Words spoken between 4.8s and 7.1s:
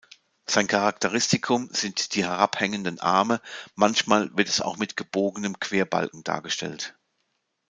gebogenem Querbalken dargestellt.